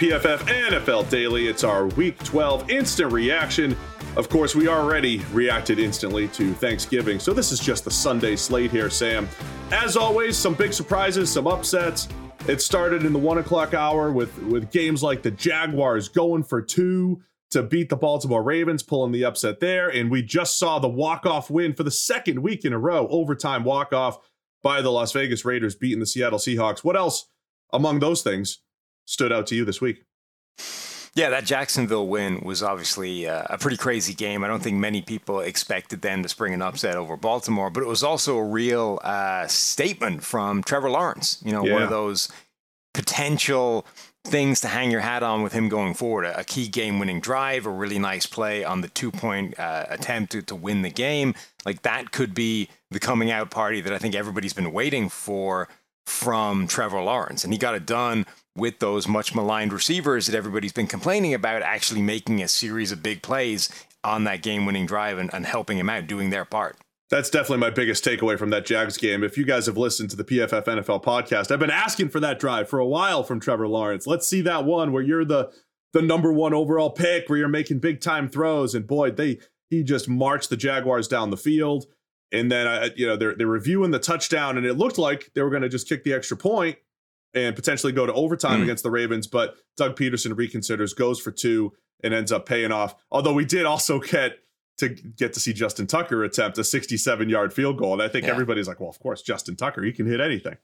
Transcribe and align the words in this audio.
PFF 0.00 0.38
NFL 0.48 1.10
Daily. 1.10 1.46
It's 1.46 1.62
our 1.62 1.84
Week 1.88 2.18
12 2.24 2.70
instant 2.70 3.12
reaction. 3.12 3.76
Of 4.16 4.30
course, 4.30 4.54
we 4.54 4.66
already 4.66 5.18
reacted 5.30 5.78
instantly 5.78 6.28
to 6.28 6.54
Thanksgiving, 6.54 7.18
so 7.18 7.34
this 7.34 7.52
is 7.52 7.60
just 7.60 7.84
the 7.84 7.90
Sunday 7.90 8.34
slate 8.34 8.70
here, 8.70 8.88
Sam. 8.88 9.28
As 9.70 9.98
always, 9.98 10.38
some 10.38 10.54
big 10.54 10.72
surprises, 10.72 11.30
some 11.30 11.46
upsets. 11.46 12.08
It 12.48 12.62
started 12.62 13.04
in 13.04 13.12
the 13.12 13.18
one 13.18 13.36
o'clock 13.36 13.74
hour 13.74 14.10
with 14.10 14.34
with 14.44 14.70
games 14.70 15.02
like 15.02 15.20
the 15.20 15.32
Jaguars 15.32 16.08
going 16.08 16.44
for 16.44 16.62
two 16.62 17.20
to 17.50 17.62
beat 17.62 17.90
the 17.90 17.96
Baltimore 17.96 18.42
Ravens, 18.42 18.82
pulling 18.82 19.12
the 19.12 19.26
upset 19.26 19.60
there, 19.60 19.90
and 19.90 20.10
we 20.10 20.22
just 20.22 20.58
saw 20.58 20.78
the 20.78 20.88
walk 20.88 21.26
off 21.26 21.50
win 21.50 21.74
for 21.74 21.82
the 21.82 21.90
second 21.90 22.40
week 22.40 22.64
in 22.64 22.72
a 22.72 22.78
row, 22.78 23.06
overtime 23.08 23.64
walk 23.64 23.92
off 23.92 24.18
by 24.62 24.80
the 24.80 24.90
Las 24.90 25.12
Vegas 25.12 25.44
Raiders 25.44 25.74
beating 25.74 26.00
the 26.00 26.06
Seattle 26.06 26.38
Seahawks. 26.38 26.82
What 26.82 26.96
else 26.96 27.26
among 27.70 27.98
those 27.98 28.22
things 28.22 28.60
stood 29.10 29.32
out 29.32 29.46
to 29.48 29.56
you 29.56 29.64
this 29.64 29.80
week? 29.80 30.04
Yeah, 31.14 31.30
that 31.30 31.44
Jacksonville 31.44 32.06
win 32.06 32.40
was 32.44 32.62
obviously 32.62 33.26
uh, 33.26 33.42
a 33.50 33.58
pretty 33.58 33.76
crazy 33.76 34.14
game. 34.14 34.44
I 34.44 34.46
don't 34.46 34.62
think 34.62 34.76
many 34.76 35.02
people 35.02 35.40
expected 35.40 36.02
them 36.02 36.22
to 36.22 36.28
spring 36.28 36.54
an 36.54 36.62
upset 36.62 36.94
over 36.96 37.16
Baltimore, 37.16 37.68
but 37.68 37.82
it 37.82 37.88
was 37.88 38.04
also 38.04 38.38
a 38.38 38.44
real 38.44 39.00
uh, 39.02 39.48
statement 39.48 40.22
from 40.22 40.62
Trevor 40.62 40.88
Lawrence. 40.88 41.42
You 41.44 41.50
know, 41.50 41.64
yeah. 41.64 41.72
one 41.72 41.82
of 41.82 41.90
those 41.90 42.28
potential 42.94 43.84
things 44.24 44.60
to 44.60 44.68
hang 44.68 44.90
your 44.92 45.00
hat 45.00 45.24
on 45.24 45.42
with 45.42 45.52
him 45.52 45.68
going 45.68 45.94
forward. 45.94 46.26
A, 46.26 46.44
key 46.44 46.68
game 46.68 47.00
winning 47.00 47.20
drive, 47.20 47.66
a 47.66 47.70
really 47.70 47.98
nice 47.98 48.26
play 48.26 48.62
on 48.62 48.80
the 48.80 48.88
two 48.88 49.10
point 49.10 49.58
uh, 49.58 49.86
attempt 49.88 50.32
to, 50.32 50.42
to 50.42 50.54
win 50.54 50.82
the 50.82 50.90
game. 50.90 51.34
Like 51.64 51.82
that 51.82 52.12
could 52.12 52.34
be 52.34 52.68
the 52.90 53.00
coming 53.00 53.32
out 53.32 53.50
party 53.50 53.80
that 53.80 53.92
I 53.92 53.98
think 53.98 54.14
everybody's 54.14 54.52
been 54.52 54.72
waiting 54.72 55.08
for 55.08 55.68
from 56.10 56.66
Trevor 56.66 57.00
Lawrence. 57.00 57.44
And 57.44 57.52
he 57.52 57.58
got 57.58 57.74
it 57.74 57.86
done 57.86 58.26
with 58.56 58.80
those 58.80 59.06
much 59.06 59.34
maligned 59.34 59.72
receivers 59.72 60.26
that 60.26 60.36
everybody's 60.36 60.72
been 60.72 60.86
complaining 60.86 61.32
about 61.32 61.62
actually 61.62 62.02
making 62.02 62.42
a 62.42 62.48
series 62.48 62.92
of 62.92 63.02
big 63.02 63.22
plays 63.22 63.68
on 64.02 64.24
that 64.24 64.42
game 64.42 64.66
winning 64.66 64.86
drive 64.86 65.18
and, 65.18 65.32
and 65.32 65.46
helping 65.46 65.78
him 65.78 65.88
out, 65.88 66.06
doing 66.06 66.30
their 66.30 66.44
part. 66.44 66.76
That's 67.10 67.30
definitely 67.30 67.58
my 67.58 67.70
biggest 67.70 68.04
takeaway 68.04 68.38
from 68.38 68.50
that 68.50 68.66
Jags 68.66 68.96
game. 68.96 69.24
If 69.24 69.36
you 69.36 69.44
guys 69.44 69.66
have 69.66 69.76
listened 69.76 70.10
to 70.10 70.16
the 70.16 70.24
PFF 70.24 70.64
NFL 70.64 71.02
podcast, 71.02 71.50
I've 71.50 71.58
been 71.58 71.70
asking 71.70 72.10
for 72.10 72.20
that 72.20 72.38
drive 72.38 72.68
for 72.68 72.78
a 72.78 72.86
while 72.86 73.24
from 73.24 73.40
Trevor 73.40 73.66
Lawrence. 73.66 74.06
Let's 74.06 74.28
see 74.28 74.42
that 74.42 74.64
one 74.64 74.92
where 74.92 75.02
you're 75.02 75.24
the 75.24 75.50
the 75.92 76.02
number 76.02 76.32
one 76.32 76.54
overall 76.54 76.90
pick, 76.90 77.28
where 77.28 77.38
you're 77.38 77.48
making 77.48 77.80
big 77.80 78.00
time 78.00 78.28
throws, 78.28 78.76
and 78.76 78.86
boy, 78.86 79.10
they 79.10 79.40
he 79.70 79.82
just 79.82 80.08
marched 80.08 80.50
the 80.50 80.56
Jaguars 80.56 81.08
down 81.08 81.30
the 81.30 81.36
field. 81.36 81.86
And 82.32 82.50
then, 82.50 82.66
uh, 82.66 82.88
you 82.96 83.06
know, 83.06 83.16
they're 83.16 83.34
they're 83.34 83.46
reviewing 83.46 83.90
the 83.90 83.98
touchdown, 83.98 84.56
and 84.56 84.66
it 84.66 84.74
looked 84.74 84.98
like 84.98 85.30
they 85.34 85.42
were 85.42 85.50
going 85.50 85.62
to 85.62 85.68
just 85.68 85.88
kick 85.88 86.04
the 86.04 86.12
extra 86.12 86.36
point, 86.36 86.78
and 87.34 87.56
potentially 87.56 87.92
go 87.92 88.06
to 88.06 88.12
overtime 88.12 88.60
mm. 88.60 88.64
against 88.64 88.82
the 88.82 88.90
Ravens. 88.90 89.26
But 89.26 89.56
Doug 89.76 89.96
Pederson 89.96 90.32
reconsiders, 90.34 90.94
goes 90.94 91.20
for 91.20 91.32
two, 91.32 91.72
and 92.02 92.14
ends 92.14 92.32
up 92.32 92.46
paying 92.46 92.72
off. 92.72 92.94
Although 93.10 93.34
we 93.34 93.44
did 93.44 93.66
also 93.66 93.98
get 94.00 94.38
to 94.78 94.88
get 94.88 95.32
to 95.34 95.40
see 95.40 95.52
Justin 95.52 95.86
Tucker 95.86 96.24
attempt 96.24 96.58
a 96.58 96.64
67 96.64 97.28
yard 97.28 97.52
field 97.52 97.78
goal. 97.78 97.92
And 97.92 98.02
I 98.02 98.08
think 98.08 98.26
yeah. 98.26 98.32
everybody's 98.32 98.66
like, 98.66 98.80
well, 98.80 98.88
of 98.88 98.98
course, 98.98 99.22
Justin 99.22 99.56
Tucker, 99.56 99.82
he 99.82 99.92
can 99.92 100.06
hit 100.06 100.20
anything. 100.20 100.56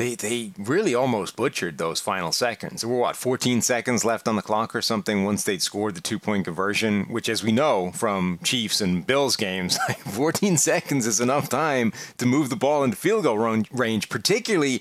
They, 0.00 0.14
they 0.14 0.52
really 0.56 0.94
almost 0.94 1.36
butchered 1.36 1.76
those 1.76 2.00
final 2.00 2.32
seconds. 2.32 2.80
There 2.80 2.88
were 2.88 3.00
what 3.00 3.16
14 3.16 3.60
seconds 3.60 4.02
left 4.02 4.26
on 4.26 4.34
the 4.34 4.40
clock 4.40 4.74
or 4.74 4.80
something 4.80 5.26
once 5.26 5.44
they'd 5.44 5.60
scored 5.60 5.94
the 5.94 6.00
two 6.00 6.18
point 6.18 6.46
conversion, 6.46 7.04
which, 7.10 7.28
as 7.28 7.44
we 7.44 7.52
know 7.52 7.92
from 7.92 8.38
Chiefs 8.42 8.80
and 8.80 9.06
Bills 9.06 9.36
games, 9.36 9.78
14 10.06 10.56
seconds 10.56 11.06
is 11.06 11.20
enough 11.20 11.50
time 11.50 11.92
to 12.16 12.24
move 12.24 12.48
the 12.48 12.56
ball 12.56 12.82
into 12.82 12.96
field 12.96 13.24
goal 13.24 13.36
range, 13.36 14.08
particularly 14.08 14.80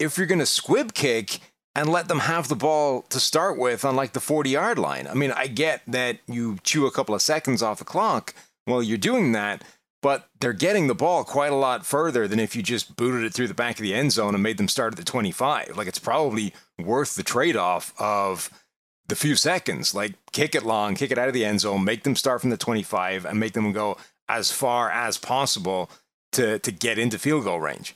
if 0.00 0.18
you're 0.18 0.26
going 0.26 0.40
to 0.40 0.46
squib 0.46 0.94
kick 0.94 1.38
and 1.76 1.88
let 1.88 2.08
them 2.08 2.18
have 2.18 2.48
the 2.48 2.56
ball 2.56 3.02
to 3.02 3.20
start 3.20 3.56
with 3.56 3.84
on 3.84 3.94
like 3.94 4.14
the 4.14 4.20
40 4.20 4.50
yard 4.50 4.80
line. 4.80 5.06
I 5.06 5.14
mean, 5.14 5.30
I 5.30 5.46
get 5.46 5.82
that 5.86 6.18
you 6.26 6.58
chew 6.64 6.86
a 6.86 6.90
couple 6.90 7.14
of 7.14 7.22
seconds 7.22 7.62
off 7.62 7.78
the 7.78 7.84
clock 7.84 8.34
while 8.64 8.82
you're 8.82 8.98
doing 8.98 9.30
that, 9.30 9.62
but 10.02 10.28
they're 10.40 10.52
getting 10.52 10.86
the 10.86 10.94
ball 10.94 11.24
quite 11.24 11.52
a 11.52 11.56
lot 11.56 11.84
further 11.84 12.28
than 12.28 12.38
if 12.38 12.54
you 12.54 12.62
just 12.62 12.96
booted 12.96 13.24
it 13.24 13.32
through 13.32 13.48
the 13.48 13.54
back 13.54 13.76
of 13.76 13.82
the 13.82 13.94
end 13.94 14.12
zone 14.12 14.34
and 14.34 14.42
made 14.42 14.58
them 14.58 14.68
start 14.68 14.92
at 14.92 14.98
the 14.98 15.04
25. 15.04 15.76
Like 15.76 15.88
it's 15.88 15.98
probably 15.98 16.52
worth 16.78 17.14
the 17.14 17.22
trade 17.22 17.56
off 17.56 17.92
of 17.98 18.50
the 19.08 19.16
few 19.16 19.36
seconds. 19.36 19.94
Like 19.94 20.14
kick 20.32 20.54
it 20.54 20.64
long, 20.64 20.94
kick 20.94 21.10
it 21.10 21.18
out 21.18 21.28
of 21.28 21.34
the 21.34 21.44
end 21.44 21.60
zone, 21.60 21.84
make 21.84 22.02
them 22.02 22.16
start 22.16 22.40
from 22.40 22.50
the 22.50 22.56
25 22.56 23.24
and 23.24 23.40
make 23.40 23.52
them 23.52 23.72
go 23.72 23.96
as 24.28 24.52
far 24.52 24.90
as 24.90 25.18
possible 25.18 25.90
to, 26.32 26.58
to 26.58 26.72
get 26.72 26.98
into 26.98 27.18
field 27.18 27.44
goal 27.44 27.60
range 27.60 27.94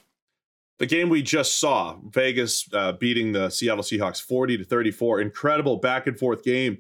the 0.80 0.86
game 0.86 1.10
we 1.10 1.20
just 1.20 1.60
saw, 1.60 1.98
Vegas 2.08 2.66
uh, 2.72 2.92
beating 2.92 3.32
the 3.32 3.50
Seattle 3.50 3.84
Seahawks 3.84 4.20
40 4.20 4.56
to 4.56 4.64
34, 4.64 5.20
incredible 5.20 5.76
back 5.76 6.06
and 6.06 6.18
forth 6.18 6.42
game. 6.42 6.78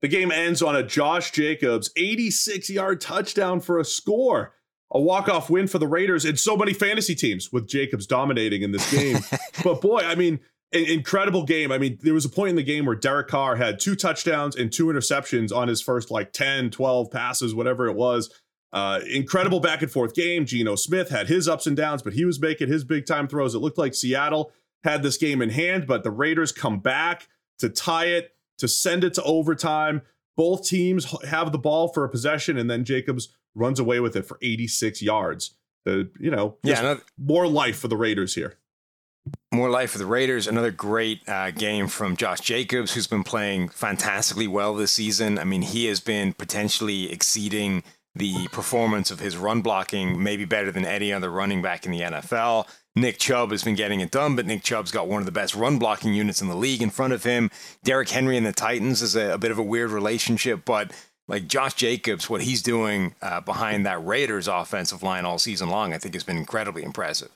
The 0.00 0.08
game 0.08 0.32
ends 0.32 0.62
on 0.62 0.74
a 0.74 0.82
Josh 0.82 1.32
Jacobs 1.32 1.90
86 1.94 2.70
yard 2.70 3.02
touchdown 3.02 3.60
for 3.60 3.78
a 3.78 3.84
score. 3.84 4.54
A 4.94 5.00
walk-off 5.00 5.48
win 5.48 5.66
for 5.66 5.78
the 5.78 5.86
Raiders 5.86 6.24
and 6.24 6.38
so 6.38 6.56
many 6.56 6.72
fantasy 6.72 7.14
teams 7.14 7.50
with 7.50 7.66
Jacobs 7.66 8.06
dominating 8.06 8.62
in 8.62 8.72
this 8.72 8.90
game. 8.92 9.18
but 9.64 9.80
boy, 9.80 10.00
I 10.00 10.14
mean, 10.14 10.38
an 10.72 10.84
incredible 10.84 11.44
game. 11.44 11.72
I 11.72 11.78
mean, 11.78 11.98
there 12.02 12.14
was 12.14 12.24
a 12.24 12.30
point 12.30 12.50
in 12.50 12.56
the 12.56 12.62
game 12.62 12.86
where 12.86 12.94
Derek 12.94 13.28
Carr 13.28 13.56
had 13.56 13.80
two 13.80 13.94
touchdowns 13.94 14.56
and 14.56 14.72
two 14.72 14.86
interceptions 14.86 15.54
on 15.54 15.68
his 15.68 15.80
first 15.80 16.10
like 16.10 16.32
10, 16.32 16.70
12 16.70 17.10
passes, 17.10 17.54
whatever 17.54 17.88
it 17.88 17.94
was. 17.94 18.30
Uh, 18.72 19.00
incredible 19.10 19.60
back 19.60 19.82
and 19.82 19.90
forth 19.90 20.14
game. 20.14 20.46
Geno 20.46 20.76
Smith 20.76 21.10
had 21.10 21.28
his 21.28 21.46
ups 21.46 21.66
and 21.66 21.76
downs, 21.76 22.02
but 22.02 22.14
he 22.14 22.24
was 22.24 22.40
making 22.40 22.68
his 22.68 22.84
big 22.84 23.04
time 23.04 23.28
throws. 23.28 23.54
It 23.54 23.58
looked 23.58 23.76
like 23.76 23.94
Seattle 23.94 24.50
had 24.82 25.02
this 25.02 25.18
game 25.18 25.42
in 25.42 25.50
hand, 25.50 25.86
but 25.86 26.04
the 26.04 26.10
Raiders 26.10 26.52
come 26.52 26.80
back 26.80 27.28
to 27.58 27.68
tie 27.68 28.06
it, 28.06 28.34
to 28.58 28.66
send 28.66 29.04
it 29.04 29.14
to 29.14 29.22
overtime. 29.24 30.02
Both 30.36 30.66
teams 30.66 31.14
have 31.26 31.52
the 31.52 31.58
ball 31.58 31.88
for 31.88 32.04
a 32.04 32.08
possession, 32.08 32.56
and 32.56 32.70
then 32.70 32.84
Jacobs 32.84 33.34
runs 33.54 33.78
away 33.78 34.00
with 34.00 34.16
it 34.16 34.26
for 34.26 34.38
86 34.42 35.02
yards. 35.02 35.54
The 35.84 36.10
you 36.18 36.30
know, 36.30 36.56
yeah, 36.62 36.80
another, 36.80 37.02
more 37.18 37.46
life 37.46 37.78
for 37.78 37.88
the 37.88 37.96
Raiders 37.96 38.34
here. 38.34 38.54
More 39.52 39.70
life 39.70 39.90
for 39.90 39.98
the 39.98 40.06
Raiders. 40.06 40.46
Another 40.46 40.70
great 40.70 41.28
uh, 41.28 41.50
game 41.50 41.86
from 41.86 42.16
Josh 42.16 42.40
Jacobs, 42.40 42.94
who's 42.94 43.06
been 43.06 43.24
playing 43.24 43.68
fantastically 43.68 44.48
well 44.48 44.74
this 44.74 44.92
season. 44.92 45.38
I 45.38 45.44
mean, 45.44 45.62
he 45.62 45.86
has 45.86 46.00
been 46.00 46.32
potentially 46.32 47.12
exceeding 47.12 47.82
the 48.14 48.48
performance 48.48 49.10
of 49.10 49.20
his 49.20 49.36
run 49.36 49.62
blocking 49.62 50.22
maybe 50.22 50.44
better 50.44 50.70
than 50.70 50.84
any 50.84 51.12
other 51.12 51.30
running 51.30 51.62
back 51.62 51.86
in 51.86 51.92
the 51.92 52.00
NFL. 52.00 52.66
Nick 52.94 53.18
Chubb 53.18 53.52
has 53.52 53.64
been 53.64 53.74
getting 53.74 54.00
it 54.00 54.10
done, 54.10 54.36
but 54.36 54.44
Nick 54.44 54.62
Chubb's 54.62 54.90
got 54.90 55.08
one 55.08 55.20
of 55.20 55.26
the 55.26 55.32
best 55.32 55.54
run 55.54 55.78
blocking 55.78 56.12
units 56.12 56.42
in 56.42 56.48
the 56.48 56.56
league 56.56 56.82
in 56.82 56.90
front 56.90 57.14
of 57.14 57.24
him. 57.24 57.50
Derrick 57.82 58.10
Henry 58.10 58.36
and 58.36 58.44
the 58.44 58.52
Titans 58.52 59.00
is 59.00 59.16
a, 59.16 59.32
a 59.32 59.38
bit 59.38 59.50
of 59.50 59.58
a 59.58 59.62
weird 59.62 59.90
relationship, 59.90 60.66
but 60.66 60.92
like 61.26 61.48
Josh 61.48 61.74
Jacobs, 61.74 62.28
what 62.28 62.42
he's 62.42 62.60
doing 62.60 63.14
uh, 63.22 63.40
behind 63.40 63.86
that 63.86 64.04
Raiders 64.04 64.48
offensive 64.48 65.02
line 65.02 65.24
all 65.24 65.38
season 65.38 65.70
long, 65.70 65.94
I 65.94 65.98
think 65.98 66.12
has 66.14 66.24
been 66.24 66.36
incredibly 66.36 66.82
impressive. 66.82 67.30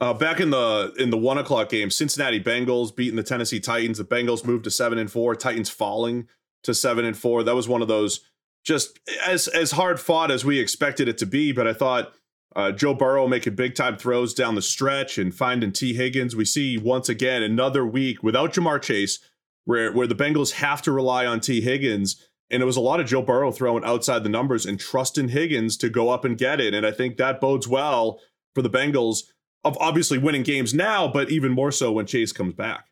Uh, 0.00 0.12
back 0.12 0.40
in 0.40 0.50
the 0.50 0.92
in 0.98 1.10
the 1.10 1.16
one 1.16 1.38
o'clock 1.38 1.68
game, 1.68 1.90
Cincinnati 1.90 2.42
Bengals 2.42 2.94
beating 2.94 3.16
the 3.16 3.22
Tennessee 3.22 3.60
Titans. 3.60 3.98
The 3.98 4.04
Bengals 4.04 4.44
moved 4.44 4.64
to 4.64 4.70
seven 4.70 4.98
and 4.98 5.10
four. 5.10 5.34
Titans 5.36 5.70
falling 5.70 6.28
to 6.64 6.74
seven 6.74 7.04
and 7.04 7.16
four. 7.16 7.42
That 7.42 7.54
was 7.54 7.68
one 7.68 7.82
of 7.82 7.88
those 7.88 8.20
just 8.64 8.98
as 9.26 9.48
as 9.48 9.72
hard 9.72 10.00
fought 10.00 10.30
as 10.30 10.44
we 10.44 10.58
expected 10.58 11.08
it 11.08 11.18
to 11.18 11.26
be. 11.26 11.52
But 11.52 11.66
I 11.66 11.72
thought 11.72 12.12
uh, 12.54 12.72
Joe 12.72 12.94
Burrow 12.94 13.26
making 13.26 13.54
big 13.54 13.74
time 13.74 13.96
throws 13.96 14.34
down 14.34 14.54
the 14.54 14.62
stretch 14.62 15.18
and 15.18 15.34
finding 15.34 15.72
Tee 15.72 15.94
Higgins. 15.94 16.36
We 16.36 16.44
see 16.44 16.78
once 16.78 17.08
again 17.08 17.42
another 17.42 17.84
week 17.86 18.22
without 18.22 18.52
Ja'Marr 18.52 18.80
Chase, 18.80 19.18
where 19.64 19.92
where 19.92 20.06
the 20.06 20.14
Bengals 20.14 20.52
have 20.52 20.82
to 20.82 20.92
rely 20.92 21.26
on 21.26 21.40
Tee 21.40 21.60
Higgins. 21.60 22.28
And 22.50 22.62
it 22.62 22.66
was 22.66 22.76
a 22.76 22.82
lot 22.82 23.00
of 23.00 23.06
Joe 23.06 23.22
Burrow 23.22 23.50
throwing 23.50 23.82
outside 23.82 24.24
the 24.24 24.28
numbers 24.28 24.66
and 24.66 24.78
trusting 24.78 25.30
Higgins 25.30 25.78
to 25.78 25.88
go 25.88 26.10
up 26.10 26.22
and 26.22 26.36
get 26.36 26.60
it. 26.60 26.74
And 26.74 26.84
I 26.84 26.92
think 26.92 27.16
that 27.16 27.40
bodes 27.40 27.66
well 27.66 28.20
for 28.54 28.60
the 28.60 28.68
Bengals 28.68 29.22
of 29.64 29.78
obviously 29.80 30.18
winning 30.18 30.42
games 30.42 30.74
now, 30.74 31.08
but 31.08 31.30
even 31.30 31.52
more 31.52 31.72
so 31.72 31.92
when 31.92 32.04
Chase 32.04 32.30
comes 32.30 32.52
back. 32.52 32.88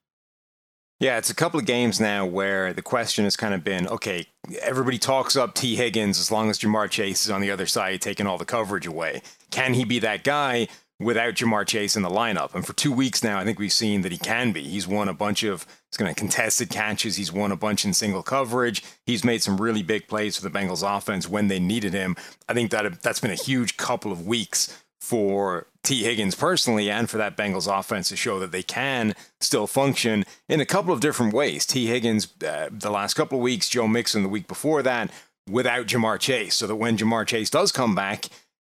Yeah, 1.01 1.17
it's 1.17 1.31
a 1.31 1.35
couple 1.35 1.59
of 1.59 1.65
games 1.65 1.99
now 1.99 2.27
where 2.27 2.75
the 2.75 2.83
question 2.83 3.25
has 3.25 3.35
kind 3.35 3.55
of 3.55 3.65
been 3.65 3.89
okay, 3.89 4.27
everybody 4.61 4.99
talks 4.99 5.35
up 5.35 5.55
Tee 5.55 5.75
Higgins 5.75 6.21
as 6.21 6.31
long 6.31 6.51
as 6.51 6.59
Ja'Marr 6.59 6.91
Chase 6.91 7.25
is 7.25 7.31
on 7.31 7.41
the 7.41 7.51
other 7.51 7.65
side 7.65 8.03
taking 8.03 8.27
all 8.27 8.37
the 8.37 8.45
coverage 8.45 8.87
away. 8.87 9.23
Can 9.51 9.73
he 9.73 9.87
be 9.87 9.99
that 10.01 10.25
guy 10.25 10.69
without 10.99 11.37
Ja'Marr 11.37 11.67
Chase 11.67 11.97
in 11.97 12.03
the 12.03 12.11
lineup? 12.11 12.55
And 12.55 12.67
for 12.67 12.75
two 12.75 12.93
weeks 12.93 13.25
now, 13.25 13.39
I 13.39 13.45
think 13.45 13.59
we've 13.59 13.73
seen 13.73 14.03
that 14.03 14.13
he 14.13 14.19
can 14.19 14.53
be. 14.53 14.63
He's 14.63 14.87
won 14.87 15.09
a 15.09 15.15
bunch 15.15 15.43
of 15.43 15.67
he's 15.91 15.97
going 15.97 16.15
to 16.15 16.19
contested 16.19 16.69
catches, 16.69 17.17
he's 17.17 17.33
won 17.33 17.51
a 17.51 17.57
bunch 17.57 17.87
in 17.87 17.95
single 17.95 18.23
coverage, 18.23 18.85
he's 19.07 19.25
made 19.25 19.43
some 19.43 19.59
really 19.59 19.83
big 19.83 20.07
plays 20.07 20.37
for 20.37 20.47
the 20.47 20.51
Bengals 20.51 20.85
offense 20.87 21.27
when 21.27 21.49
they 21.49 21.59
needed 21.59 21.95
him. 21.95 22.15
I 22.47 22.53
think 22.53 22.71
that 22.73 23.01
that's 23.01 23.21
been 23.21 23.31
a 23.31 23.37
huge 23.37 23.79
couple 23.79 24.13
of 24.13 24.27
weeks 24.27 24.83
for 25.01 25.67
Tee 25.83 26.05
Higgins 26.05 26.35
personally 26.35 26.91
and 26.91 27.09
for 27.09 27.17
that 27.17 27.37
Bengals 27.37 27.67
offense 27.67 28.09
to 28.11 28.17
show 28.17 28.39
that 28.39 28.53
they 28.53 28.63
can 28.63 29.15
still 29.41 29.67
function 29.67 30.25
in 30.49 30.61
a 30.61 30.67
couple 30.67 30.93
of 30.93 31.01
different 31.01 31.33
ways. 31.33 31.65
Tee 31.67 31.87
Higgins, 31.87 32.29
uh, 32.47 32.69
the 32.71 32.91
last 32.91 33.15
couple 33.15 33.39
of 33.39 33.43
weeks, 33.43 33.69
Joe 33.69 33.89
Mixon 33.89 34.23
the 34.23 34.29
week 34.29 34.47
before 34.47 34.83
that, 34.83 35.11
without 35.49 35.87
Ja'Marr 35.87 36.19
Chase, 36.21 36.55
so 36.55 36.67
that 36.67 36.77
when 36.77 36.97
Ja'Marr 36.97 37.27
Chase 37.27 37.51
does 37.51 37.73
come 37.73 37.95
back, 37.95 38.27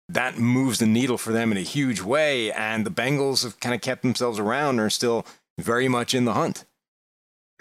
that 0.10 0.38
moves 0.38 0.80
the 0.80 0.86
needle 0.86 1.18
for 1.18 1.32
them 1.32 1.52
in 1.52 1.58
a 1.58 1.62
huge 1.62 2.02
way. 2.02 2.52
And 2.52 2.86
the 2.86 2.92
Bengals 2.92 3.44
have 3.44 3.60
kind 3.60 3.76
of 3.76 3.82
kept 3.82 4.02
themselves 4.02 4.40
around 4.40 4.72
and 4.72 4.82
are 4.82 4.90
still 4.90 5.26
very 5.60 5.88
much 5.88 6.14
in 6.14 6.26
the 6.26 6.34
hunt. 6.34 6.66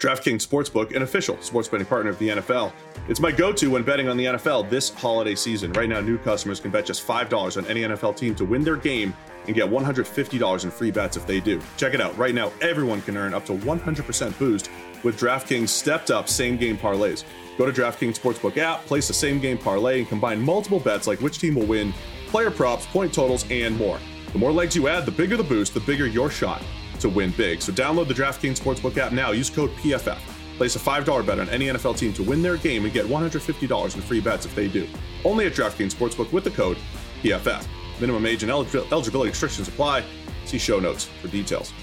DraftKings 0.03 0.45
Sportsbook, 0.45 0.93
an 0.93 1.03
official 1.03 1.37
sports 1.39 1.69
betting 1.69 1.85
partner 1.85 2.09
of 2.09 2.19
the 2.19 2.27
NFL. 2.27 2.73
It's 3.07 3.21
my 3.21 3.31
go 3.31 3.53
to 3.53 3.71
when 3.71 3.83
betting 3.83 4.09
on 4.09 4.17
the 4.17 4.25
NFL 4.25 4.69
this 4.69 4.89
holiday 4.89 5.33
season. 5.33 5.71
Right 5.71 5.87
now, 5.87 6.01
new 6.01 6.17
customers 6.17 6.59
can 6.59 6.71
bet 6.71 6.85
just 6.85 7.07
$5 7.07 7.57
on 7.57 7.65
any 7.67 7.83
NFL 7.83 8.17
team 8.17 8.35
to 8.35 8.43
win 8.43 8.65
their 8.65 8.75
game 8.75 9.13
and 9.47 9.55
get 9.55 9.69
$150 9.69 10.63
in 10.65 10.71
free 10.71 10.91
bets 10.91 11.15
if 11.15 11.25
they 11.25 11.39
do. 11.39 11.61
Check 11.77 11.93
it 11.93 12.01
out. 12.01 12.17
Right 12.17 12.35
now, 12.35 12.51
everyone 12.59 13.01
can 13.01 13.15
earn 13.15 13.33
up 13.33 13.45
to 13.45 13.53
100% 13.53 14.37
boost 14.37 14.69
with 15.03 15.17
DraftKings 15.17 15.69
stepped 15.69 16.11
up 16.11 16.27
same 16.27 16.57
game 16.57 16.77
parlays. 16.77 17.23
Go 17.57 17.65
to 17.65 17.71
DraftKings 17.71 18.19
Sportsbook 18.19 18.57
app, 18.57 18.83
place 18.85 19.09
a 19.09 19.13
same 19.13 19.39
game 19.39 19.57
parlay, 19.57 19.99
and 19.99 20.09
combine 20.09 20.41
multiple 20.41 20.81
bets 20.81 21.07
like 21.07 21.21
which 21.21 21.39
team 21.39 21.55
will 21.55 21.65
win, 21.65 21.93
player 22.27 22.51
props, 22.51 22.85
point 22.87 23.13
totals, 23.13 23.45
and 23.49 23.77
more. 23.77 23.99
The 24.33 24.39
more 24.39 24.51
legs 24.51 24.75
you 24.75 24.89
add, 24.89 25.05
the 25.05 25.11
bigger 25.11 25.37
the 25.37 25.43
boost, 25.43 25.73
the 25.73 25.79
bigger 25.79 26.07
your 26.07 26.29
shot 26.29 26.61
to 26.99 27.09
win 27.09 27.31
big. 27.31 27.61
So 27.61 27.71
download 27.71 28.07
the 28.07 28.13
DraftKings 28.13 28.59
Sportsbook 28.59 28.97
app 28.97 29.11
now. 29.11 29.31
Use 29.31 29.49
code 29.49 29.71
PFF. 29.71 30.19
Place 30.57 30.75
a 30.75 30.79
$5 30.79 31.25
bet 31.25 31.39
on 31.39 31.49
any 31.49 31.67
NFL 31.67 31.97
team 31.97 32.13
to 32.13 32.23
win 32.23 32.41
their 32.41 32.57
game 32.57 32.85
and 32.85 32.93
get 32.93 33.05
$150 33.05 33.95
in 33.95 34.01
free 34.01 34.19
bets 34.19 34.45
if 34.45 34.53
they 34.55 34.67
do. 34.67 34.87
Only 35.25 35.45
at 35.45 35.53
DraftKings 35.53 35.93
Sportsbook 35.93 36.31
with 36.31 36.43
the 36.43 36.51
code 36.51 36.77
PFF. 37.21 37.65
Minimum 37.99 38.25
age 38.25 38.43
and 38.43 38.51
eligibility 38.51 39.29
restrictions 39.29 39.67
apply. 39.67 40.03
See 40.45 40.57
show 40.57 40.79
notes 40.79 41.05
for 41.21 41.27
details. 41.29 41.73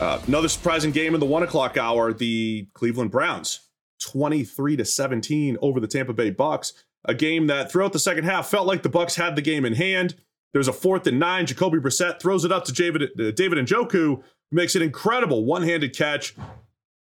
Uh, 0.00 0.20
another 0.26 0.48
surprising 0.48 0.90
game 0.90 1.14
in 1.14 1.20
the 1.20 1.26
one 1.26 1.42
o'clock 1.42 1.76
hour: 1.76 2.12
the 2.12 2.66
Cleveland 2.74 3.10
Browns, 3.10 3.60
23 4.00 4.76
to 4.76 4.84
17 4.84 5.56
over 5.62 5.80
the 5.80 5.86
Tampa 5.86 6.12
Bay 6.12 6.30
Bucks. 6.30 6.72
A 7.04 7.14
game 7.14 7.46
that 7.48 7.70
throughout 7.70 7.92
the 7.92 7.98
second 7.98 8.24
half 8.24 8.48
felt 8.48 8.66
like 8.66 8.82
the 8.82 8.88
Bucks 8.88 9.16
had 9.16 9.36
the 9.36 9.42
game 9.42 9.64
in 9.64 9.74
hand. 9.74 10.16
There's 10.52 10.68
a 10.68 10.72
fourth 10.72 11.06
and 11.06 11.18
nine. 11.18 11.46
Jacoby 11.46 11.78
Brissett 11.78 12.20
throws 12.20 12.44
it 12.44 12.52
up 12.52 12.64
to 12.66 12.72
David, 12.72 13.02
uh, 13.02 13.30
David 13.30 13.58
Njoku, 13.58 14.22
makes 14.50 14.74
an 14.74 14.82
incredible 14.82 15.44
one-handed 15.44 15.96
catch 15.96 16.34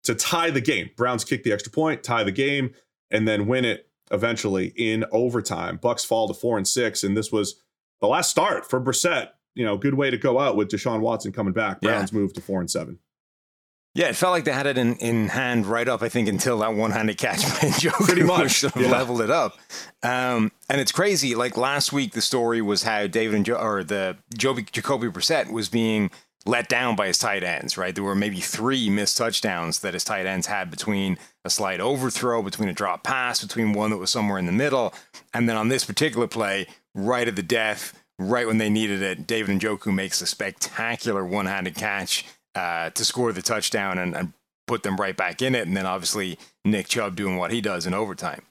to 0.04 0.14
tie 0.14 0.50
the 0.50 0.60
game. 0.60 0.90
Browns 0.96 1.24
kick 1.24 1.42
the 1.44 1.52
extra 1.52 1.72
point, 1.72 2.02
tie 2.02 2.24
the 2.24 2.32
game, 2.32 2.74
and 3.10 3.26
then 3.26 3.46
win 3.46 3.64
it 3.64 3.88
eventually 4.10 4.72
in 4.76 5.04
overtime. 5.12 5.76
Bucks 5.76 6.04
fall 6.04 6.28
to 6.28 6.34
four 6.34 6.56
and 6.56 6.68
six, 6.68 7.04
and 7.04 7.16
this 7.16 7.32
was 7.32 7.62
the 8.00 8.06
last 8.06 8.30
start 8.30 8.68
for 8.68 8.80
Brissett. 8.80 9.30
You 9.54 9.64
know, 9.64 9.76
good 9.76 9.94
way 9.94 10.10
to 10.10 10.18
go 10.18 10.38
out 10.38 10.56
with 10.56 10.68
Deshaun 10.68 11.00
Watson 11.00 11.32
coming 11.32 11.52
back. 11.52 11.80
Browns 11.80 12.12
yeah. 12.12 12.18
move 12.18 12.32
to 12.34 12.40
four 12.40 12.60
and 12.60 12.70
seven. 12.70 12.98
Yeah, 13.94 14.06
it 14.06 14.16
felt 14.16 14.32
like 14.32 14.44
they 14.44 14.52
had 14.52 14.66
it 14.66 14.78
in, 14.78 14.96
in 14.96 15.28
hand 15.28 15.66
right 15.66 15.88
up, 15.88 16.02
I 16.02 16.08
think, 16.08 16.28
until 16.28 16.58
that 16.58 16.74
one 16.74 16.92
handed 16.92 17.18
catch 17.18 17.42
by 17.60 17.70
Joe 17.78 17.90
Pretty 17.90 18.22
much. 18.22 18.52
Sort 18.60 18.76
of 18.76 18.82
yeah. 18.82 18.90
leveled 18.90 19.22
it 19.22 19.30
up. 19.30 19.58
Um, 20.02 20.52
and 20.68 20.80
it's 20.80 20.92
crazy. 20.92 21.34
Like 21.34 21.56
last 21.56 21.92
week, 21.92 22.12
the 22.12 22.20
story 22.20 22.62
was 22.62 22.84
how 22.84 23.06
David 23.06 23.36
and 23.36 23.46
Joe, 23.46 23.56
or 23.56 23.82
the 23.82 24.16
Joby, 24.36 24.66
Jacoby 24.70 25.08
Brissett 25.08 25.50
was 25.50 25.68
being 25.68 26.10
let 26.46 26.68
down 26.68 26.96
by 26.96 27.08
his 27.08 27.18
tight 27.18 27.42
ends, 27.42 27.76
right? 27.76 27.94
There 27.94 28.04
were 28.04 28.14
maybe 28.14 28.40
three 28.40 28.88
missed 28.88 29.18
touchdowns 29.18 29.80
that 29.80 29.94
his 29.94 30.04
tight 30.04 30.26
ends 30.26 30.46
had 30.46 30.70
between 30.70 31.18
a 31.44 31.50
slight 31.50 31.80
overthrow, 31.80 32.42
between 32.42 32.68
a 32.68 32.72
drop 32.72 33.02
pass, 33.02 33.42
between 33.42 33.72
one 33.72 33.90
that 33.90 33.98
was 33.98 34.10
somewhere 34.10 34.38
in 34.38 34.46
the 34.46 34.52
middle. 34.52 34.94
And 35.34 35.48
then 35.48 35.56
on 35.56 35.68
this 35.68 35.84
particular 35.84 36.26
play, 36.26 36.66
right 36.94 37.26
at 37.28 37.36
the 37.36 37.42
death, 37.42 38.00
right 38.18 38.46
when 38.46 38.58
they 38.58 38.70
needed 38.70 39.02
it, 39.02 39.26
David 39.26 39.60
Njoku 39.60 39.92
makes 39.92 40.22
a 40.22 40.26
spectacular 40.26 41.24
one 41.24 41.46
handed 41.46 41.74
catch 41.74 42.24
uh, 42.54 42.90
to 42.90 43.04
score 43.04 43.32
the 43.32 43.42
touchdown 43.42 43.98
and, 43.98 44.16
and 44.16 44.32
put 44.66 44.82
them 44.82 44.96
right 44.96 45.16
back 45.16 45.42
in 45.42 45.54
it. 45.54 45.66
And 45.66 45.76
then 45.76 45.86
obviously 45.86 46.38
Nick 46.64 46.88
Chubb 46.88 47.16
doing 47.16 47.36
what 47.36 47.50
he 47.50 47.60
does 47.60 47.86
in 47.86 47.94
overtime. 47.94 48.42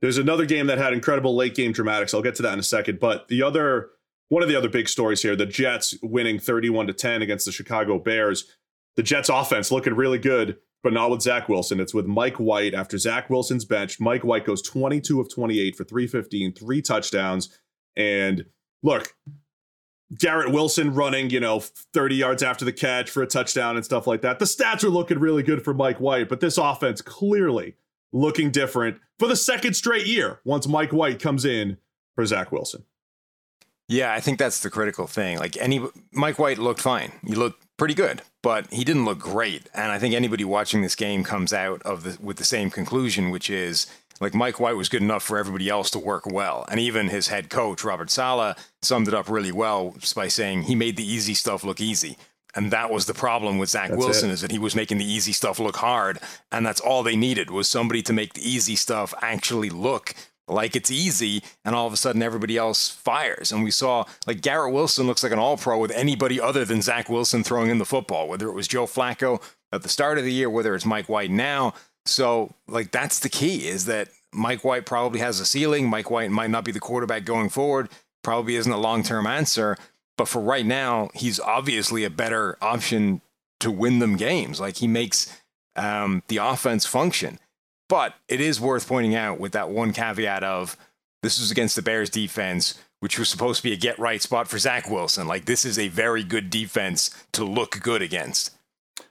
There's 0.00 0.18
another 0.18 0.46
game 0.46 0.68
that 0.68 0.78
had 0.78 0.92
incredible 0.92 1.34
late 1.34 1.54
game 1.54 1.72
dramatics. 1.72 2.14
I'll 2.14 2.22
get 2.22 2.36
to 2.36 2.42
that 2.42 2.52
in 2.52 2.58
a 2.60 2.64
second. 2.64 3.00
But 3.00 3.28
the 3.28 3.42
other, 3.42 3.90
one 4.28 4.42
of 4.42 4.48
the 4.48 4.56
other 4.56 4.68
big 4.68 4.88
stories 4.88 5.22
here, 5.22 5.34
the 5.34 5.46
Jets 5.46 5.94
winning 6.02 6.38
31 6.38 6.86
to 6.86 6.92
10 6.92 7.20
against 7.20 7.46
the 7.46 7.52
Chicago 7.52 7.98
Bears. 7.98 8.44
The 8.96 9.02
Jets 9.02 9.28
offense 9.28 9.72
looking 9.72 9.94
really 9.94 10.18
good, 10.18 10.58
but 10.84 10.92
not 10.92 11.10
with 11.10 11.22
Zach 11.22 11.48
Wilson. 11.48 11.80
It's 11.80 11.94
with 11.94 12.06
Mike 12.06 12.36
White 12.36 12.74
after 12.74 12.96
Zach 12.96 13.28
Wilson's 13.28 13.64
bench. 13.64 13.98
Mike 13.98 14.22
White 14.22 14.44
goes 14.46 14.62
22 14.62 15.20
of 15.20 15.32
28 15.32 15.76
for 15.76 15.84
315, 15.84 16.52
three 16.52 16.82
touchdowns. 16.82 17.58
And 17.96 18.44
look, 18.84 19.14
Garrett 20.16 20.52
Wilson 20.52 20.94
running, 20.94 21.30
you 21.30 21.40
know, 21.40 21.60
30 21.60 22.16
yards 22.16 22.42
after 22.42 22.64
the 22.64 22.72
catch 22.72 23.10
for 23.10 23.22
a 23.22 23.26
touchdown 23.26 23.76
and 23.76 23.84
stuff 23.84 24.06
like 24.06 24.22
that. 24.22 24.38
The 24.38 24.46
stats 24.46 24.82
are 24.82 24.88
looking 24.88 25.18
really 25.18 25.42
good 25.42 25.62
for 25.62 25.74
Mike 25.74 26.00
White, 26.00 26.28
but 26.28 26.40
this 26.40 26.56
offense 26.56 27.02
clearly 27.02 27.74
looking 28.12 28.50
different 28.50 28.98
for 29.18 29.28
the 29.28 29.36
second 29.36 29.74
straight 29.74 30.06
year 30.06 30.40
once 30.44 30.66
Mike 30.66 30.92
White 30.92 31.20
comes 31.20 31.44
in 31.44 31.76
for 32.14 32.24
Zach 32.24 32.50
Wilson. 32.50 32.84
Yeah, 33.88 34.12
I 34.12 34.20
think 34.20 34.38
that's 34.38 34.60
the 34.60 34.70
critical 34.70 35.06
thing. 35.06 35.38
Like 35.38 35.56
any 35.56 35.82
Mike 36.12 36.38
White 36.38 36.58
looked 36.58 36.80
fine. 36.80 37.12
He 37.26 37.34
looked 37.34 37.64
pretty 37.78 37.94
good, 37.94 38.20
but 38.42 38.70
he 38.70 38.84
didn't 38.84 39.06
look 39.06 39.18
great. 39.18 39.70
And 39.74 39.90
I 39.90 39.98
think 39.98 40.14
anybody 40.14 40.44
watching 40.44 40.82
this 40.82 40.94
game 40.94 41.24
comes 41.24 41.54
out 41.54 41.82
of 41.82 42.02
the 42.02 42.18
with 42.22 42.36
the 42.36 42.44
same 42.44 42.70
conclusion, 42.70 43.30
which 43.30 43.48
is 43.48 43.86
like 44.20 44.34
Mike 44.34 44.60
White 44.60 44.76
was 44.76 44.88
good 44.88 45.02
enough 45.02 45.22
for 45.22 45.38
everybody 45.38 45.68
else 45.68 45.90
to 45.90 45.98
work 45.98 46.26
well. 46.26 46.64
And 46.70 46.80
even 46.80 47.08
his 47.08 47.28
head 47.28 47.50
coach, 47.50 47.84
Robert 47.84 48.10
Saleh, 48.10 48.56
summed 48.82 49.08
it 49.08 49.14
up 49.14 49.28
really 49.28 49.52
well 49.52 49.94
by 50.14 50.28
saying 50.28 50.62
he 50.62 50.74
made 50.74 50.96
the 50.96 51.06
easy 51.06 51.34
stuff 51.34 51.64
look 51.64 51.80
easy. 51.80 52.16
And 52.54 52.70
that 52.72 52.90
was 52.90 53.06
the 53.06 53.14
problem 53.14 53.58
with 53.58 53.68
Zach 53.68 53.90
that's 53.90 53.98
Wilson 53.98 54.30
it. 54.30 54.32
is 54.32 54.40
that 54.40 54.50
he 54.50 54.58
was 54.58 54.74
making 54.74 54.98
the 54.98 55.04
easy 55.04 55.32
stuff 55.32 55.58
look 55.58 55.76
hard. 55.76 56.18
And 56.50 56.66
that's 56.66 56.80
all 56.80 57.02
they 57.02 57.16
needed 57.16 57.50
was 57.50 57.68
somebody 57.68 58.02
to 58.02 58.12
make 58.12 58.34
the 58.34 58.48
easy 58.48 58.74
stuff 58.74 59.14
actually 59.20 59.70
look 59.70 60.14
like 60.48 60.74
it's 60.74 60.90
easy. 60.90 61.42
And 61.64 61.74
all 61.74 61.86
of 61.86 61.92
a 61.92 61.96
sudden 61.96 62.22
everybody 62.22 62.56
else 62.56 62.88
fires. 62.88 63.52
And 63.52 63.62
we 63.62 63.70
saw 63.70 64.06
like 64.26 64.40
Garrett 64.40 64.72
Wilson 64.72 65.06
looks 65.06 65.22
like 65.22 65.32
an 65.32 65.38
all 65.38 65.56
pro 65.56 65.78
with 65.78 65.90
anybody 65.90 66.40
other 66.40 66.64
than 66.64 66.82
Zach 66.82 67.08
Wilson 67.08 67.44
throwing 67.44 67.70
in 67.70 67.78
the 67.78 67.84
football, 67.84 68.28
whether 68.28 68.48
it 68.48 68.54
was 68.54 68.66
Joe 68.66 68.86
Flacco 68.86 69.42
at 69.70 69.82
the 69.82 69.88
start 69.88 70.18
of 70.18 70.24
the 70.24 70.32
year, 70.32 70.48
whether 70.48 70.74
it's 70.74 70.86
Mike 70.86 71.08
White 71.08 71.30
now. 71.30 71.74
So, 72.08 72.54
like, 72.66 72.90
that's 72.90 73.18
the 73.18 73.28
key 73.28 73.68
is 73.68 73.84
that 73.86 74.08
Mike 74.32 74.64
White 74.64 74.86
probably 74.86 75.20
has 75.20 75.40
a 75.40 75.46
ceiling. 75.46 75.88
Mike 75.88 76.10
White 76.10 76.30
might 76.30 76.50
not 76.50 76.64
be 76.64 76.72
the 76.72 76.80
quarterback 76.80 77.24
going 77.24 77.48
forward, 77.48 77.88
probably 78.22 78.56
isn't 78.56 78.72
a 78.72 78.78
long 78.78 79.02
term 79.02 79.26
answer. 79.26 79.76
But 80.16 80.28
for 80.28 80.40
right 80.40 80.66
now, 80.66 81.10
he's 81.14 81.38
obviously 81.38 82.04
a 82.04 82.10
better 82.10 82.58
option 82.60 83.20
to 83.60 83.70
win 83.70 83.98
them 83.98 84.16
games. 84.16 84.60
Like, 84.60 84.78
he 84.78 84.88
makes 84.88 85.38
um, 85.76 86.22
the 86.28 86.38
offense 86.38 86.86
function. 86.86 87.38
But 87.88 88.14
it 88.28 88.40
is 88.40 88.60
worth 88.60 88.88
pointing 88.88 89.14
out 89.14 89.40
with 89.40 89.52
that 89.52 89.70
one 89.70 89.92
caveat 89.92 90.42
of 90.42 90.76
this 91.22 91.40
was 91.40 91.50
against 91.50 91.76
the 91.76 91.82
Bears 91.82 92.10
defense, 92.10 92.74
which 93.00 93.18
was 93.18 93.28
supposed 93.28 93.58
to 93.58 93.62
be 93.62 93.72
a 93.72 93.76
get 93.76 93.98
right 93.98 94.20
spot 94.20 94.48
for 94.48 94.58
Zach 94.58 94.90
Wilson. 94.90 95.26
Like, 95.26 95.44
this 95.44 95.64
is 95.64 95.78
a 95.78 95.88
very 95.88 96.24
good 96.24 96.50
defense 96.50 97.10
to 97.32 97.44
look 97.44 97.80
good 97.80 98.02
against. 98.02 98.57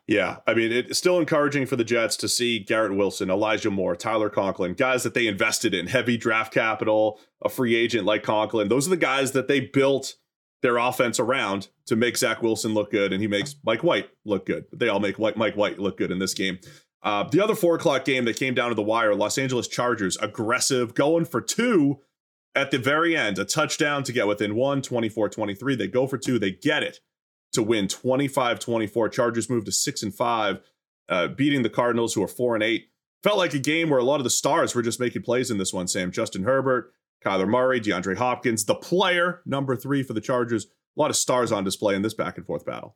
Yeah, 0.07 0.37
I 0.47 0.53
mean, 0.53 0.71
it's 0.71 0.97
still 0.97 1.19
encouraging 1.19 1.65
for 1.65 1.75
the 1.75 1.83
Jets 1.83 2.15
to 2.17 2.29
see 2.29 2.59
Garrett 2.59 2.95
Wilson, 2.95 3.29
Elijah 3.29 3.69
Moore, 3.69 3.95
Tyler 3.95 4.29
Conklin, 4.29 4.73
guys 4.73 5.03
that 5.03 5.13
they 5.13 5.27
invested 5.27 5.73
in, 5.73 5.87
heavy 5.87 6.17
draft 6.17 6.53
capital, 6.53 7.19
a 7.43 7.49
free 7.49 7.75
agent 7.75 8.05
like 8.05 8.23
Conklin. 8.23 8.69
Those 8.69 8.87
are 8.87 8.91
the 8.91 8.97
guys 8.97 9.33
that 9.33 9.47
they 9.47 9.59
built 9.59 10.15
their 10.61 10.77
offense 10.77 11.19
around 11.19 11.67
to 11.85 11.95
make 11.95 12.17
Zach 12.17 12.41
Wilson 12.41 12.73
look 12.73 12.91
good, 12.91 13.11
and 13.11 13.21
he 13.21 13.27
makes 13.27 13.55
Mike 13.63 13.83
White 13.83 14.09
look 14.25 14.45
good. 14.45 14.65
They 14.71 14.87
all 14.87 14.99
make 14.99 15.19
Mike 15.19 15.55
White 15.55 15.77
look 15.77 15.97
good 15.97 16.11
in 16.11 16.19
this 16.19 16.33
game. 16.33 16.59
Uh, 17.03 17.23
the 17.29 17.41
other 17.43 17.55
four 17.55 17.75
o'clock 17.75 18.05
game 18.05 18.25
that 18.25 18.37
came 18.37 18.53
down 18.53 18.69
to 18.69 18.75
the 18.75 18.81
wire, 18.81 19.13
Los 19.13 19.37
Angeles 19.37 19.67
Chargers, 19.67 20.17
aggressive, 20.17 20.93
going 20.95 21.25
for 21.25 21.41
two 21.41 21.99
at 22.55 22.71
the 22.71 22.79
very 22.79 23.15
end, 23.15 23.37
a 23.37 23.45
touchdown 23.45 24.03
to 24.03 24.11
get 24.11 24.25
within 24.25 24.55
one, 24.55 24.81
24 24.81 25.29
23. 25.29 25.75
They 25.75 25.87
go 25.87 26.07
for 26.07 26.17
two, 26.17 26.39
they 26.39 26.51
get 26.51 26.81
it 26.81 26.99
to 27.53 27.63
win 27.63 27.87
25-24. 27.87 29.11
Chargers 29.11 29.49
moved 29.49 29.65
to 29.65 29.71
6 29.71 30.03
and 30.03 30.13
5, 30.13 30.59
uh, 31.09 31.27
beating 31.29 31.63
the 31.63 31.69
Cardinals 31.69 32.13
who 32.13 32.23
are 32.23 32.27
4 32.27 32.55
and 32.55 32.63
8. 32.63 32.87
Felt 33.23 33.37
like 33.37 33.53
a 33.53 33.59
game 33.59 33.89
where 33.89 33.99
a 33.99 34.03
lot 34.03 34.19
of 34.19 34.23
the 34.23 34.29
stars 34.29 34.75
were 34.75 34.81
just 34.81 34.99
making 34.99 35.23
plays 35.23 35.49
in 35.49 35.57
this 35.57 35.73
one, 35.73 35.87
Sam. 35.87 36.11
Justin 36.11 36.43
Herbert, 36.43 36.93
Kyler 37.25 37.47
Murray, 37.47 37.81
DeAndre 37.81 38.17
Hopkins, 38.17 38.65
the 38.65 38.75
player, 38.75 39.41
number 39.45 39.75
3 39.75 40.03
for 40.03 40.13
the 40.13 40.21
Chargers. 40.21 40.65
A 40.65 40.99
lot 40.99 41.09
of 41.09 41.15
stars 41.15 41.51
on 41.51 41.63
display 41.63 41.95
in 41.95 42.01
this 42.01 42.13
back 42.13 42.37
and 42.37 42.45
forth 42.45 42.65
battle. 42.65 42.95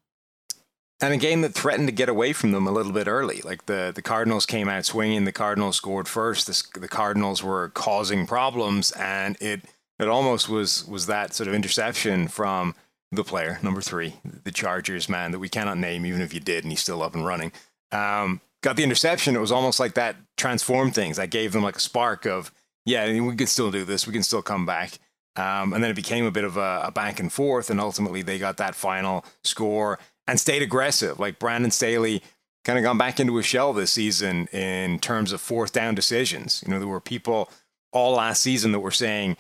And 1.01 1.15
a 1.15 1.17
game 1.17 1.41
that 1.41 1.55
threatened 1.55 1.88
to 1.88 1.91
get 1.91 2.10
away 2.10 2.31
from 2.31 2.51
them 2.51 2.67
a 2.67 2.72
little 2.72 2.91
bit 2.91 3.08
early. 3.08 3.41
Like 3.41 3.65
the, 3.65 3.91
the 3.93 4.03
Cardinals 4.03 4.46
came 4.46 4.70
out 4.70 4.86
swinging, 4.86 5.25
the 5.25 5.31
Cardinals 5.31 5.75
scored 5.75 6.08
first. 6.08 6.46
The, 6.46 6.79
the 6.79 6.88
Cardinals 6.88 7.43
were 7.43 7.70
causing 7.70 8.27
problems, 8.27 8.91
and 8.91 9.36
it 9.41 9.62
it 10.00 10.08
almost 10.08 10.48
was 10.48 10.86
was 10.88 11.08
that 11.08 11.34
sort 11.34 11.48
of 11.48 11.55
interception 11.55 12.27
from 12.27 12.75
the 13.12 13.24
player 13.24 13.60
number 13.62 13.82
three, 13.82 14.15
the 14.44 14.51
Chargers 14.51 15.10
man 15.10 15.32
that 15.32 15.39
we 15.39 15.50
cannot 15.50 15.77
name, 15.77 16.06
even 16.06 16.22
if 16.22 16.34
you 16.34 16.39
did, 16.39 16.63
and 16.63 16.72
he's 16.72 16.82
still 16.82 17.03
up 17.03 17.13
and 17.13 17.25
running. 17.25 17.51
Um, 17.91 18.41
got 18.63 18.77
the 18.77 18.84
interception. 18.84 19.36
It 19.36 19.39
was 19.39 19.51
almost 19.51 19.80
like 19.80 19.96
that 19.96 20.15
transformed 20.38 20.96
things. 20.96 21.18
That 21.18 21.30
gave 21.30 21.51
them 21.51 21.63
like 21.63 21.75
a 21.75 21.82
spark 21.82 22.25
of 22.25 22.51
yeah, 22.86 23.06
we 23.22 23.36
can 23.36 23.48
still 23.48 23.70
do 23.70 23.86
this. 23.86 24.08
We 24.08 24.13
can 24.13 24.24
still 24.24 24.41
come 24.41 24.65
back. 24.65 24.98
Um, 25.36 25.74
and 25.74 25.84
then 25.84 25.91
it 25.91 25.96
became 25.96 26.25
a 26.25 26.32
bit 26.32 26.44
of 26.44 26.58
a, 26.58 26.82
a, 26.86 26.91
back 26.91 27.20
and 27.20 27.32
forth, 27.32 27.70
and 27.70 27.80
ultimately 27.80 28.22
they 28.22 28.38
got 28.38 28.58
that 28.58 28.75
final 28.75 29.24
score 29.44 29.98
and 30.27 30.39
stayed 30.39 30.62
aggressive. 30.62 31.20
Like 31.20 31.39
Brandon 31.39 31.72
Staley 31.72 32.22
kind 32.65 32.77
of 32.77 32.84
gone 32.84 32.98
back 32.98 33.20
into 33.20 33.38
a 33.38 33.44
shell 33.44 33.72
this 33.72 33.94
season 33.94 34.48
in 34.48 35.00
terms 35.00 35.32
of 35.32 35.39
fourth 35.39 35.72
down 35.72 35.96
decisions. 35.96 36.63
You 36.65 36.74
know, 36.74 36.80
there 36.80 36.88
were 36.88 37.00
people 37.00 37.50
all 37.94 38.15
last 38.15 38.41
season 38.41 38.72
that 38.74 38.80
were 38.80 38.91
saying 38.91 39.38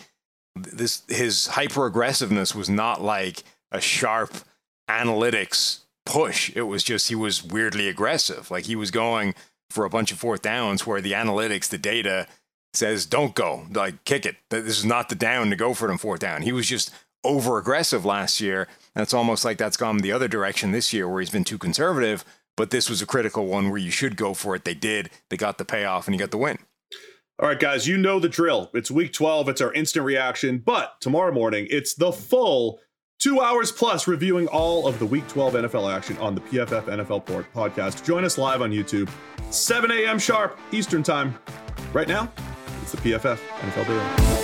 this 0.55 1.03
his 1.07 1.47
hyper 1.47 1.85
aggressiveness 1.85 2.55
was 2.55 2.69
not 2.69 3.01
like 3.01 3.43
a 3.71 3.81
sharp 3.81 4.33
analytics 4.89 5.81
push. 6.05 6.51
It 6.55 6.63
was 6.63 6.83
just 6.83 7.09
he 7.09 7.15
was 7.15 7.43
weirdly 7.43 7.87
aggressive. 7.87 8.51
Like 8.51 8.65
he 8.65 8.75
was 8.75 8.91
going 8.91 9.35
for 9.69 9.85
a 9.85 9.89
bunch 9.89 10.11
of 10.11 10.19
fourth 10.19 10.41
downs 10.41 10.85
where 10.85 11.01
the 11.01 11.13
analytics, 11.13 11.69
the 11.69 11.77
data 11.77 12.27
says 12.73 13.05
don't 13.05 13.35
go, 13.35 13.65
like 13.71 14.03
kick 14.05 14.25
it. 14.25 14.37
This 14.49 14.77
is 14.77 14.85
not 14.85 15.09
the 15.09 15.15
down 15.15 15.49
to 15.49 15.55
go 15.55 15.73
for 15.73 15.87
it 15.87 15.91
on 15.91 15.97
fourth 15.97 16.19
down. 16.19 16.41
He 16.41 16.51
was 16.51 16.67
just 16.67 16.91
over 17.23 17.57
aggressive 17.57 18.05
last 18.05 18.41
year. 18.41 18.67
And 18.95 19.03
it's 19.03 19.13
almost 19.13 19.45
like 19.45 19.57
that's 19.57 19.77
gone 19.77 19.97
the 19.97 20.11
other 20.11 20.27
direction 20.27 20.71
this 20.71 20.93
year 20.93 21.07
where 21.07 21.21
he's 21.21 21.29
been 21.29 21.43
too 21.43 21.57
conservative. 21.57 22.25
But 22.57 22.71
this 22.71 22.89
was 22.89 23.01
a 23.01 23.05
critical 23.05 23.47
one 23.47 23.69
where 23.69 23.79
you 23.79 23.91
should 23.91 24.17
go 24.17 24.33
for 24.33 24.55
it. 24.55 24.65
They 24.65 24.73
did. 24.73 25.09
They 25.29 25.37
got 25.37 25.57
the 25.57 25.65
payoff 25.65 26.07
and 26.07 26.13
he 26.13 26.19
got 26.19 26.31
the 26.31 26.37
win. 26.37 26.59
All 27.39 27.47
right, 27.47 27.59
guys, 27.59 27.87
you 27.87 27.97
know 27.97 28.19
the 28.19 28.29
drill. 28.29 28.69
It's 28.73 28.91
week 28.91 29.13
12. 29.13 29.49
It's 29.49 29.61
our 29.61 29.73
instant 29.73 30.05
reaction. 30.05 30.59
But 30.59 30.99
tomorrow 31.01 31.31
morning, 31.31 31.67
it's 31.71 31.95
the 31.95 32.11
full 32.11 32.79
two 33.21 33.39
hours 33.39 33.71
plus 33.71 34.07
reviewing 34.07 34.47
all 34.47 34.87
of 34.87 34.99
the 34.99 35.05
week 35.05 35.25
12 35.29 35.53
NFL 35.53 35.93
action 35.93 36.17
on 36.17 36.35
the 36.35 36.41
PFF 36.41 36.83
NFL 36.85 37.25
Port 37.25 37.45
podcast. 37.53 38.03
Join 38.03 38.25
us 38.25 38.37
live 38.37 38.61
on 38.61 38.71
YouTube, 38.71 39.09
7 39.51 39.89
a.m. 39.91 40.19
sharp 40.19 40.59
Eastern 40.71 41.03
time. 41.03 41.37
Right 41.93 42.07
now, 42.07 42.31
it's 42.81 42.91
the 42.91 42.97
PFF 42.97 43.37
NFL 43.37 43.87
Daily. 43.87 44.40